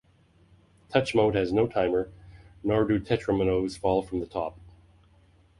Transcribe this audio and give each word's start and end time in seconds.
Touch 0.89 1.13
mode 1.13 1.35
has 1.35 1.53
no 1.53 1.67
timer, 1.67 2.09
nor 2.63 2.85
do 2.85 2.99
Tetriminoes 2.99 3.77
fall 3.77 4.01
from 4.01 4.19
the 4.19 4.25
top. 4.25 4.57